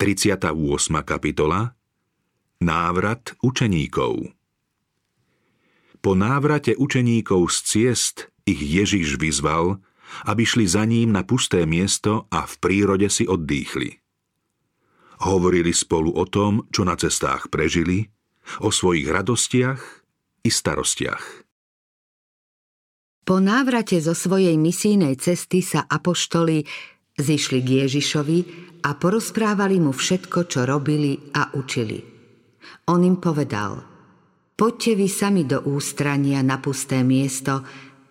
[0.00, 0.56] 38.
[1.04, 1.76] kapitola
[2.64, 4.32] Návrat učeníkov
[6.00, 8.16] Po návrate učeníkov z ciest
[8.48, 9.76] ich Ježiš vyzval,
[10.24, 14.00] aby šli za ním na pusté miesto a v prírode si oddýchli.
[15.20, 18.08] Hovorili spolu o tom, čo na cestách prežili,
[18.64, 19.84] o svojich radostiach
[20.40, 21.44] i starostiach.
[23.28, 26.64] Po návrate zo svojej misijnej cesty sa apoštoli
[27.20, 28.38] zišli k Ježišovi
[28.84, 32.00] a porozprávali mu všetko, čo robili a učili.
[32.88, 33.80] On im povedal,
[34.56, 37.64] poďte vy sami do ústrania na pusté miesto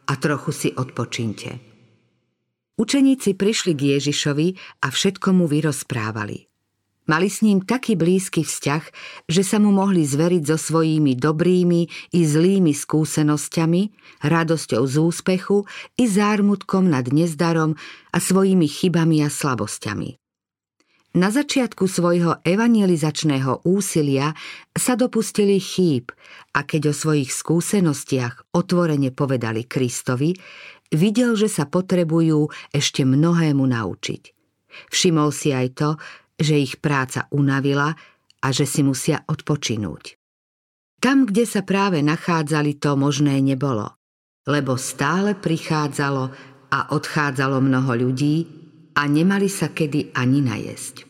[0.05, 1.49] a trochu si odpočinte.
[2.79, 4.47] Učeníci prišli k Ježišovi
[4.81, 6.48] a všetko mu vyrozprávali.
[7.09, 8.83] Mali s ním taký blízky vzťah,
[9.25, 13.81] že sa mu mohli zveriť so svojimi dobrými i zlými skúsenosťami,
[14.21, 15.65] radosťou z úspechu
[15.97, 17.73] i zármutkom nad nezdarom
[18.13, 20.21] a svojimi chybami a slabosťami.
[21.17, 24.37] Na začiatku svojho evangelizačného úsilia
[24.77, 26.13] sa dopustili chýb
[26.53, 30.37] a keď o svojich skúsenostiach otvorene povedali Kristovi,
[30.93, 34.21] videl, že sa potrebujú ešte mnohému naučiť.
[34.93, 35.89] Všimol si aj to,
[36.39, 37.91] že ich práca unavila
[38.39, 40.15] a že si musia odpočinúť.
[40.99, 43.99] Tam, kde sa práve nachádzali, to možné nebolo,
[44.47, 46.23] lebo stále prichádzalo
[46.71, 48.47] a odchádzalo mnoho ľudí
[48.95, 51.07] a nemali sa kedy ani najesť.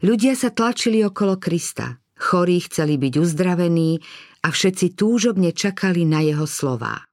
[0.00, 4.00] Ľudia sa tlačili okolo Krista, chorí chceli byť uzdravení
[4.46, 7.04] a všetci túžobne čakali na jeho slová.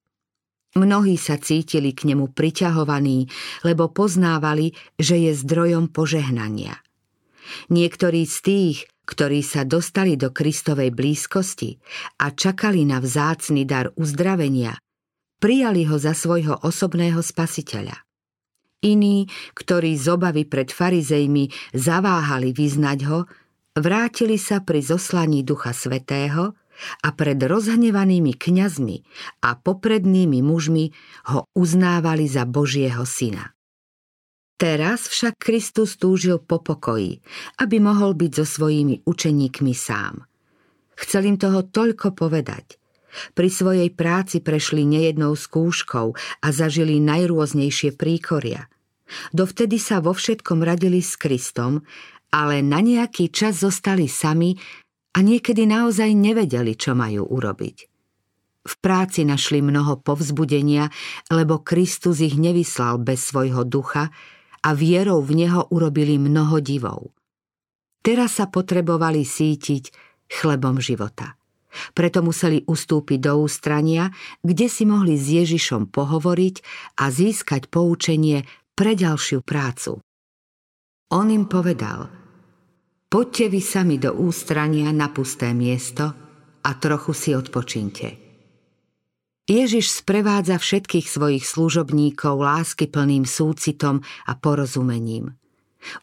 [0.78, 3.28] Mnohí sa cítili k nemu priťahovaní,
[3.66, 6.78] lebo poznávali, že je zdrojom požehnania.
[7.74, 11.80] Niektorí z tých, ktorí sa dostali do Kristovej blízkosti
[12.20, 14.76] a čakali na vzácny dar uzdravenia,
[15.40, 18.04] prijali ho za svojho osobného spasiteľa.
[18.86, 19.26] Iní,
[19.58, 23.26] ktorí z obavy pred farizejmi zaváhali vyznať ho,
[23.74, 26.54] vrátili sa pri zoslaní Ducha Svetého
[27.02, 28.98] a pred rozhnevanými kňazmi
[29.42, 30.94] a poprednými mužmi
[31.34, 33.57] ho uznávali za Božieho syna.
[34.58, 37.22] Teraz však Kristus túžil po pokoji,
[37.62, 40.26] aby mohol byť so svojimi učeníkmi sám.
[40.98, 42.82] Chcel im toho toľko povedať.
[43.38, 48.66] Pri svojej práci prešli nejednou skúškou a zažili najrôznejšie príkoria.
[49.30, 51.86] Dovtedy sa vo všetkom radili s Kristom,
[52.34, 54.58] ale na nejaký čas zostali sami
[55.14, 57.78] a niekedy naozaj nevedeli, čo majú urobiť.
[58.68, 60.92] V práci našli mnoho povzbudenia,
[61.32, 64.12] lebo Kristus ich nevyslal bez svojho ducha,
[64.64, 67.12] a vierou v neho urobili mnoho divov.
[68.02, 69.84] Teraz sa potrebovali sítiť
[70.32, 71.36] chlebom života.
[71.94, 74.10] Preto museli ustúpiť do ústrania,
[74.42, 76.56] kde si mohli s Ježišom pohovoriť
[77.04, 80.02] a získať poučenie pre ďalšiu prácu.
[81.14, 82.12] On im povedal,
[83.08, 86.12] poďte vy sami do ústrania na pusté miesto
[86.64, 88.27] a trochu si odpočinte.
[89.48, 95.40] Ježiš sprevádza všetkých svojich služobníkov láskyplným súcitom a porozumením.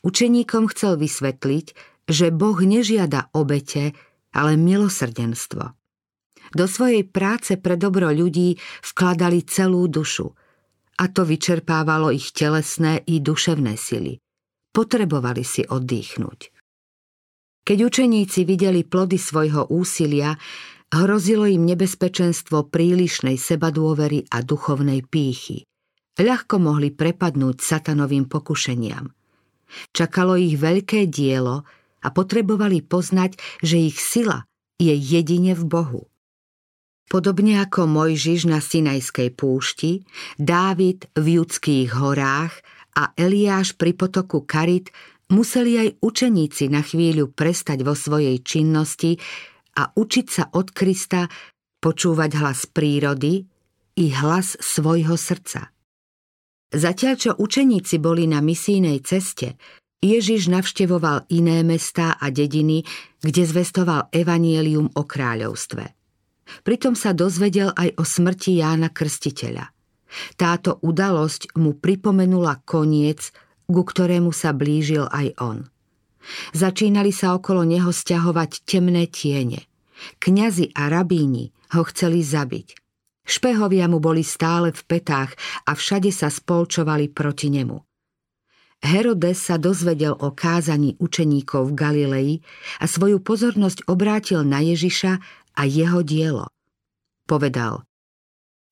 [0.00, 1.66] Učeníkom chcel vysvetliť,
[2.08, 3.92] že Boh nežiada obete,
[4.32, 5.76] ale milosrdenstvo.
[6.56, 10.32] Do svojej práce pre dobro ľudí vkladali celú dušu
[10.96, 14.16] a to vyčerpávalo ich telesné i duševné sily.
[14.72, 16.54] Potrebovali si oddychnúť.
[17.64, 20.36] Keď učeníci videli plody svojho úsilia,
[20.94, 25.66] Hrozilo im nebezpečenstvo prílišnej sebadôvery a duchovnej pýchy.
[26.14, 29.10] Ľahko mohli prepadnúť satanovým pokušeniam.
[29.90, 31.66] Čakalo ich veľké dielo
[31.98, 34.46] a potrebovali poznať, že ich sila
[34.78, 36.02] je jedine v Bohu.
[37.10, 40.06] Podobne ako Mojžiš na Sinajskej púšti,
[40.38, 42.54] Dávid v judských horách
[42.94, 44.94] a Eliáš pri potoku Karit
[45.26, 49.18] museli aj učeníci na chvíľu prestať vo svojej činnosti
[49.74, 51.26] a učiť sa od Krista
[51.82, 53.44] počúvať hlas prírody
[54.00, 55.70] i hlas svojho srdca.
[56.74, 59.54] Zatiaľ, čo učeníci boli na misijnej ceste,
[60.02, 62.82] Ježiš navštevoval iné mestá a dediny,
[63.22, 65.84] kde zvestoval evanielium o kráľovstve.
[66.66, 69.70] Pritom sa dozvedel aj o smrti Jána Krstiteľa.
[70.36, 73.32] Táto udalosť mu pripomenula koniec,
[73.64, 75.58] ku ktorému sa blížil aj on–
[76.52, 79.64] Začínali sa okolo neho stiahovať temné tiene.
[80.20, 82.76] Kňazi a rabíni ho chceli zabiť.
[83.24, 85.32] Špehovia mu boli stále v petách
[85.64, 87.80] a všade sa spolčovali proti nemu.
[88.84, 92.32] Herodes sa dozvedel o kázaní učeníkov v Galilei
[92.76, 95.12] a svoju pozornosť obrátil na Ježiša
[95.56, 96.52] a jeho dielo.
[97.24, 97.88] Povedal,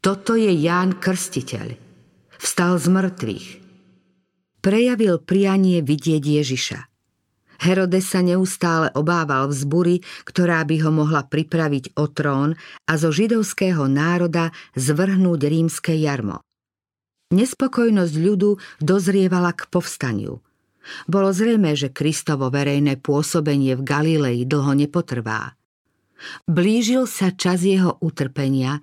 [0.04, 1.78] toto je Ján Krstiteľ.
[2.36, 3.46] Vstal z mŕtvych.
[4.60, 6.91] Prejavil prianie vidieť Ježiša.
[7.62, 12.58] Herodes sa neustále obával vzbury, ktorá by ho mohla pripraviť o trón
[12.90, 16.42] a zo židovského národa zvrhnúť rímske jarmo.
[17.30, 20.42] Nespokojnosť ľudu dozrievala k povstaniu.
[21.06, 25.54] Bolo zrejme, že Kristovo verejné pôsobenie v Galilei dlho nepotrvá.
[26.50, 28.82] Blížil sa čas jeho utrpenia,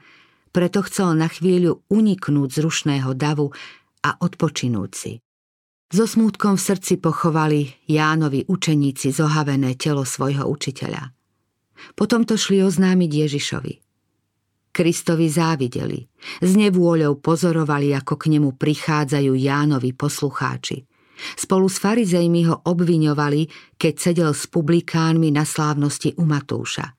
[0.56, 3.52] preto chcel na chvíľu uniknúť z rušného davu
[4.02, 5.14] a odpočinúť si.
[5.90, 11.18] So smútkom v srdci pochovali Jánovi učeníci zohavené telo svojho učiteľa.
[11.98, 13.74] Potom to šli oznámiť Ježišovi.
[14.70, 16.06] Kristovi závideli.
[16.46, 20.86] S nevôľou pozorovali, ako k nemu prichádzajú Jánovi poslucháči.
[21.34, 26.94] Spolu s farizejmi ho obviňovali, keď sedel s publikánmi na slávnosti u Matúša.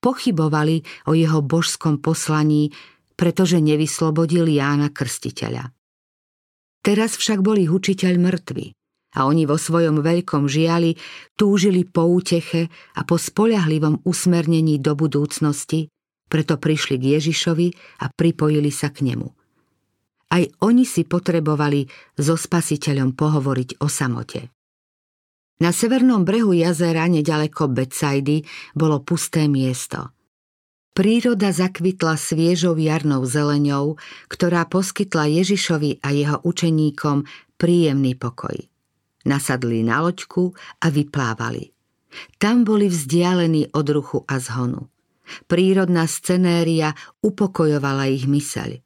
[0.00, 2.72] Pochybovali o jeho božskom poslaní,
[3.12, 5.68] pretože nevyslobodil Jána Krstiteľa.
[6.82, 8.74] Teraz však bol ich učiteľ mŕtvy
[9.14, 10.98] a oni vo svojom veľkom žiali
[11.38, 12.66] túžili po úteche
[12.98, 15.92] a po spoľahlivom usmernení do budúcnosti,
[16.26, 17.68] preto prišli k Ježišovi
[18.02, 19.28] a pripojili sa k nemu.
[20.32, 21.86] Aj oni si potrebovali
[22.16, 24.48] so spasiteľom pohovoriť o samote.
[25.60, 28.42] Na severnom brehu jazera nedaleko Betsaidy
[28.74, 30.08] bolo pusté miesto–
[30.92, 33.96] Príroda zakvitla sviežou jarnou zeleňou,
[34.28, 37.24] ktorá poskytla Ježišovi a jeho učeníkom
[37.56, 38.52] príjemný pokoj.
[39.24, 40.52] Nasadli na loďku
[40.84, 41.72] a vyplávali.
[42.36, 44.92] Tam boli vzdialení od ruchu a zhonu.
[45.48, 46.92] Prírodná scenéria
[47.24, 48.76] upokojovala ich myseľ.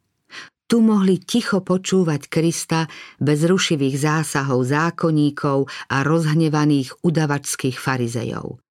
[0.67, 2.87] Tu mohli ticho počúvať Krista
[3.19, 8.63] bez rušivých zásahov zákonníkov a rozhnevaných udavačských farizejov.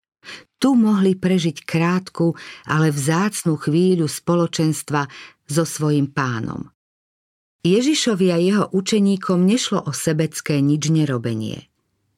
[0.56, 2.32] Tu mohli prežiť krátku,
[2.64, 5.04] ale vzácnú chvíľu spoločenstva
[5.44, 6.72] so svojim pánom.
[7.60, 11.68] Ježišovi a jeho učeníkom nešlo o sebecké nič nerobenie.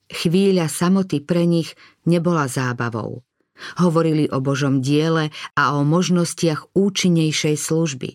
[0.09, 1.75] Chvíľa samoty pre nich
[2.07, 3.25] nebola zábavou.
[3.75, 8.09] Hovorili o Božom diele a o možnostiach účinnejšej služby.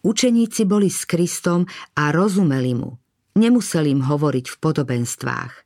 [0.00, 2.96] Učeníci boli s Kristom a rozumeli mu.
[3.36, 5.65] Nemuseli im hovoriť v podobenstvách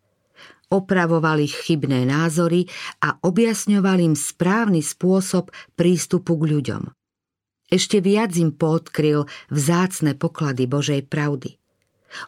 [0.71, 2.71] opravovali chybné názory
[3.03, 6.83] a objasňovali im správny spôsob prístupu k ľuďom.
[7.71, 11.59] Ešte viac im poodkryl vzácne poklady Božej pravdy.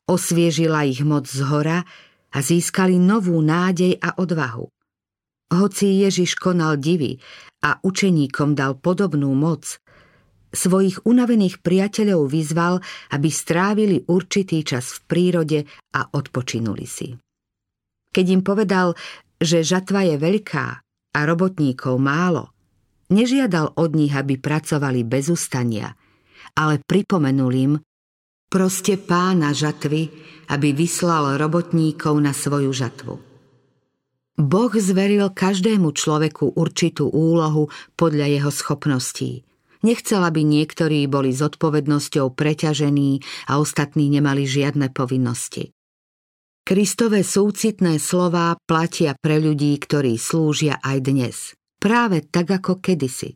[0.06, 1.82] Osviežila ich moc z hora
[2.30, 4.70] a získali novú nádej a odvahu.
[5.52, 7.18] Hoci Ježiš konal divy
[7.66, 9.82] a učeníkom dal podobnú moc,
[10.52, 12.74] svojich unavených priateľov vyzval,
[13.10, 15.58] aby strávili určitý čas v prírode
[15.96, 17.16] a odpočinuli si.
[18.12, 18.94] Keď im povedal,
[19.40, 20.66] že žatva je veľká
[21.16, 22.52] a robotníkov málo,
[23.08, 25.96] nežiadal od nich, aby pracovali bez ustania,
[26.52, 27.72] ale pripomenul im,
[28.52, 30.12] proste pána žatvy,
[30.52, 33.14] aby vyslal robotníkov na svoju žatvu.
[34.36, 39.44] Boh zveril každému človeku určitú úlohu podľa jeho schopností.
[39.82, 43.20] Nechcel, aby niektorí boli zodpovednosťou preťažení
[43.50, 45.74] a ostatní nemali žiadne povinnosti.
[46.62, 51.36] Kristové súcitné slová platia pre ľudí, ktorí slúžia aj dnes.
[51.82, 53.34] Práve tak ako kedysi.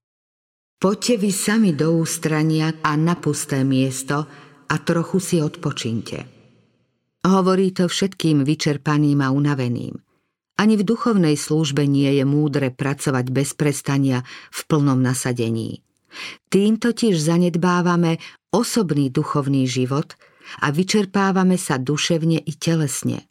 [0.79, 4.31] Poďte vy sami do ústrania a na pusté miesto
[4.71, 6.23] a trochu si odpočinte.
[7.27, 9.99] Hovorí to všetkým vyčerpaným a unaveným.
[10.63, 14.23] Ani v duchovnej službe nie je múdre pracovať bez prestania
[14.55, 15.83] v plnom nasadení.
[16.47, 18.23] Tým totiž zanedbávame
[18.55, 20.15] osobný duchovný život–
[20.63, 23.27] a vyčerpávame sa duševne i telesne.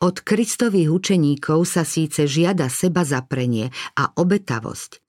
[0.00, 5.04] Od Kristových učeníkov sa síce žiada seba zaprenie a obetavosť.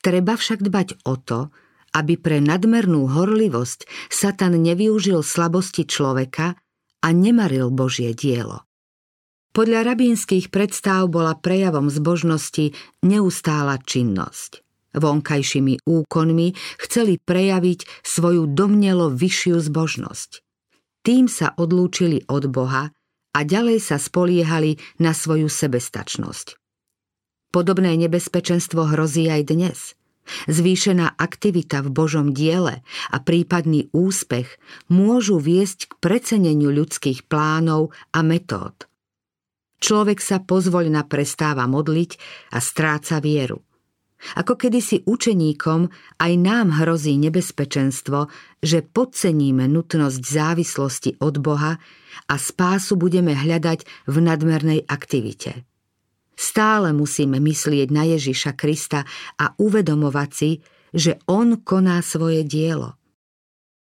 [0.00, 1.52] Treba však dbať o to,
[1.92, 6.56] aby pre nadmernú horlivosť Satan nevyužil slabosti človeka
[7.04, 8.64] a nemaril Božie dielo.
[9.50, 19.56] Podľa rabínskych predstav bola prejavom zbožnosti neustála činnosť vonkajšími úkonmi chceli prejaviť svoju domnelo vyššiu
[19.70, 20.30] zbožnosť.
[21.00, 22.92] Tým sa odlúčili od Boha
[23.30, 26.60] a ďalej sa spoliehali na svoju sebestačnosť.
[27.50, 29.78] Podobné nebezpečenstvo hrozí aj dnes.
[30.46, 38.22] Zvýšená aktivita v Božom diele a prípadný úspech môžu viesť k preceneniu ľudských plánov a
[38.22, 38.86] metód.
[39.80, 42.10] Človek sa pozvoľna prestáva modliť
[42.52, 43.64] a stráca vieru.
[44.36, 45.88] Ako kedysi učeníkom,
[46.20, 48.28] aj nám hrozí nebezpečenstvo,
[48.60, 51.80] že podceníme nutnosť závislosti od Boha
[52.28, 55.64] a spásu budeme hľadať v nadmernej aktivite.
[56.36, 59.04] Stále musíme myslieť na Ježiša Krista
[59.36, 60.50] a uvedomovať si,
[60.92, 62.96] že On koná svoje dielo.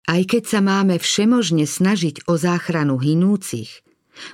[0.08, 3.84] Aj keď sa máme všemožne snažiť o záchranu hinúcich,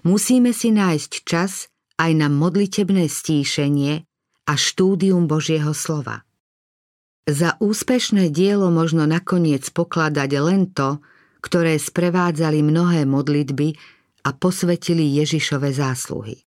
[0.06, 1.66] musíme si nájsť čas
[1.98, 4.06] aj na modlitebné stíšenie
[4.44, 6.24] a štúdium Božieho slova.
[7.24, 11.00] Za úspešné dielo možno nakoniec pokladať len to,
[11.40, 13.76] ktoré sprevádzali mnohé modlitby
[14.24, 16.44] a posvetili Ježišove zásluhy.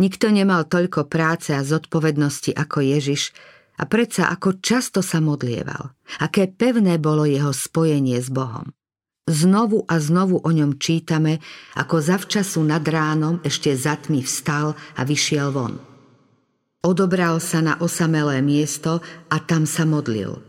[0.00, 3.32] Nikto nemal toľko práce a zodpovednosti ako Ježiš
[3.76, 8.72] a predsa ako často sa modlieval, aké pevné bolo jeho spojenie s Bohom.
[9.28, 11.38] Znovu a znovu o ňom čítame,
[11.78, 15.91] ako zavčasu nad ránom ešte za tmy vstal a vyšiel von.
[16.82, 18.98] Odobral sa na osamelé miesto
[19.30, 20.42] a tam sa modlil.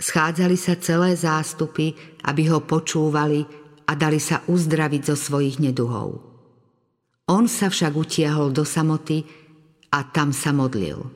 [0.00, 1.92] Schádzali sa celé zástupy,
[2.24, 3.44] aby ho počúvali
[3.84, 6.24] a dali sa uzdraviť zo svojich neduhov.
[7.28, 9.28] On sa však utiahol do samoty
[9.92, 11.12] a tam sa modlil.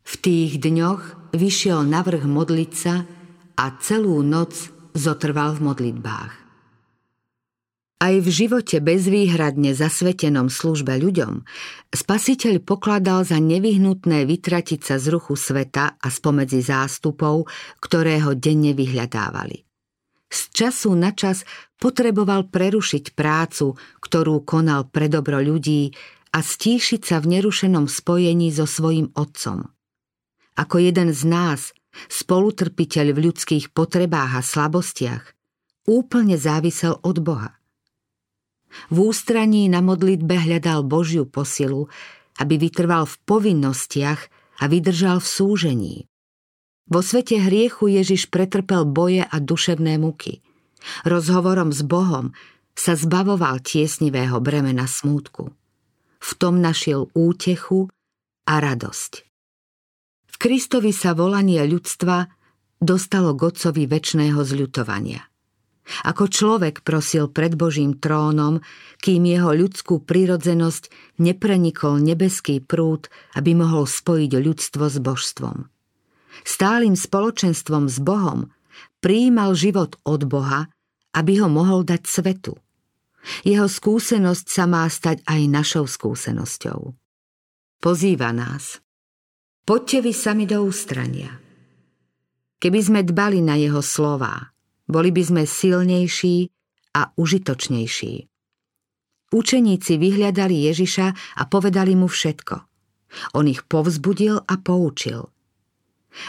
[0.00, 3.04] V tých dňoch vyšiel navrh modliť sa
[3.60, 6.49] a celú noc zotrval v modlitbách.
[8.00, 11.44] Aj v živote bezvýhradne zasvetenom službe ľuďom
[11.92, 17.44] spasiteľ pokladal za nevyhnutné vytratiť sa z ruchu sveta a spomedzi zástupov,
[17.76, 19.68] ktoré ho denne vyhľadávali.
[20.32, 21.44] Z času na čas
[21.76, 25.92] potreboval prerušiť prácu, ktorú konal pre dobro ľudí
[26.32, 29.68] a stíšiť sa v nerušenom spojení so svojim otcom.
[30.56, 31.76] Ako jeden z nás,
[32.08, 35.36] spolutrpiteľ v ľudských potrebách a slabostiach,
[35.84, 37.59] úplne závisel od Boha.
[38.90, 41.90] V ústraní na modlitbe hľadal Božiu posilu,
[42.38, 44.20] aby vytrval v povinnostiach
[44.60, 45.96] a vydržal v súžení.
[46.90, 50.42] Vo svete hriechu Ježiš pretrpel boje a duševné muky.
[51.06, 52.34] Rozhovorom s Bohom
[52.74, 55.54] sa zbavoval tiesnivého bremena smútku.
[56.20, 57.86] V tom našiel útechu
[58.48, 59.12] a radosť.
[60.26, 62.26] V Kristovi sa volanie ľudstva
[62.82, 65.29] dostalo k Otcovi väčšného zľutovania.
[66.06, 68.62] Ako človek prosil pred Božím trónom,
[69.02, 75.70] kým jeho ľudskú prirodzenosť neprenikol nebeský prúd, aby mohol spojiť ľudstvo s božstvom
[76.44, 78.52] stálym spoločenstvom s Bohom,
[79.04, 80.70] prijímal život od Boha,
[81.16, 82.54] aby ho mohol dať svetu.
[83.44, 86.96] Jeho skúsenosť sa má stať aj našou skúsenosťou.
[87.80, 88.80] Pozýva nás.
[89.64, 91.36] Poďte vy sami do ústrania.
[92.60, 94.52] Keby sme dbali na jeho slová,
[94.90, 96.50] boli by sme silnejší
[96.98, 98.14] a užitočnejší.
[99.30, 101.06] Učeníci vyhľadali Ježiša
[101.38, 102.56] a povedali mu všetko.
[103.38, 105.26] On ich povzbudil a poučil–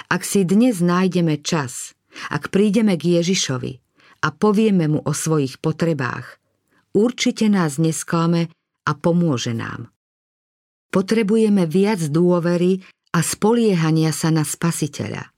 [0.10, 1.98] ak si dnes nájdeme čas,
[2.30, 3.74] ak prídeme k Ježišovi
[4.22, 6.38] a povieme mu o svojich potrebách,
[6.94, 8.54] určite nás nesklame
[8.86, 9.90] a pomôže nám.
[10.92, 12.84] Potrebujeme viac dôvery
[13.16, 15.32] a spoliehania sa na Spasiteľa.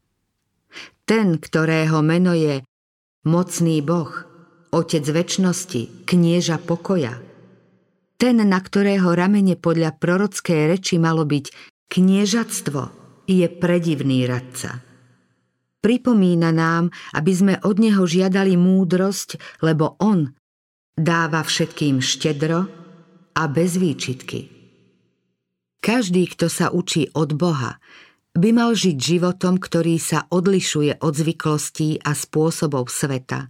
[1.03, 2.63] Ten, ktorého meno je
[3.23, 4.11] mocný Boh,
[4.73, 7.21] Otec väčšnosti, knieža pokoja.
[8.17, 11.45] Ten, na ktorého ramene podľa prorockej reči malo byť
[11.93, 12.81] kniežatstvo,
[13.29, 14.81] je predivný radca.
[15.83, 20.31] Pripomína nám, aby sme od neho žiadali múdrosť, lebo on
[20.95, 22.65] dáva všetkým štedro
[23.35, 24.47] a bez výčitky.
[25.83, 27.83] Každý, kto sa učí od Boha,
[28.33, 33.49] by mal žiť životom, ktorý sa odlišuje od zvyklostí a spôsobov sveta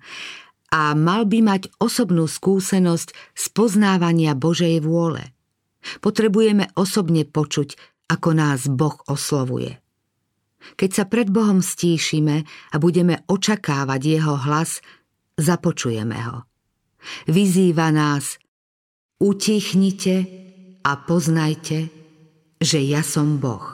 [0.73, 5.21] a mal by mať osobnú skúsenosť spoznávania Božej vôle.
[6.01, 7.77] Potrebujeme osobne počuť,
[8.09, 9.77] ako nás Boh oslovuje.
[10.73, 14.81] Keď sa pred Bohom stíšime a budeme očakávať Jeho hlas,
[15.37, 16.37] započujeme ho.
[17.27, 18.39] Vyzýva nás,
[19.19, 20.15] utichnite
[20.81, 21.91] a poznajte,
[22.63, 23.72] že ja som Boh.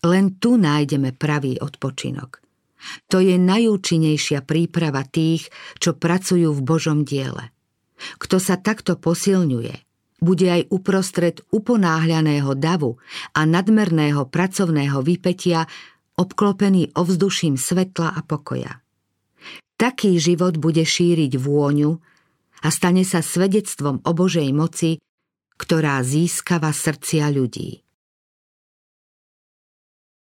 [0.00, 2.40] Len tu nájdeme pravý odpočinok.
[3.12, 7.52] To je najúčinnejšia príprava tých, čo pracujú v Božom diele.
[8.16, 9.74] Kto sa takto posilňuje–
[10.20, 13.00] bude aj uprostred uponáhľaného davu
[13.32, 15.64] a nadmerného pracovného vypetia
[16.20, 18.84] obklopený ovzduším svetla a pokoja.
[19.80, 21.96] Taký život bude šíriť vôňu
[22.60, 25.00] a stane sa svedectvom o Božej moci,
[25.56, 27.80] ktorá získava srdcia ľudí.